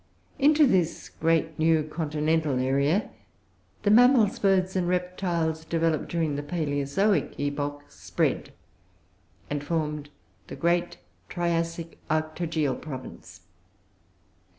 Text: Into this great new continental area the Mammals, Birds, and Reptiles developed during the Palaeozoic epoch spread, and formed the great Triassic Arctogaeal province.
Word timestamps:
Into 0.39 0.65
this 0.65 1.09
great 1.09 1.59
new 1.59 1.83
continental 1.83 2.57
area 2.57 3.11
the 3.83 3.91
Mammals, 3.91 4.39
Birds, 4.39 4.75
and 4.75 4.87
Reptiles 4.87 5.63
developed 5.63 6.07
during 6.07 6.35
the 6.37 6.41
Palaeozoic 6.41 7.35
epoch 7.39 7.83
spread, 7.87 8.51
and 9.47 9.63
formed 9.63 10.09
the 10.47 10.55
great 10.55 10.97
Triassic 11.29 11.99
Arctogaeal 12.09 12.81
province. 12.81 13.41